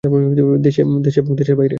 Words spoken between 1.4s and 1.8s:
বাহিরে!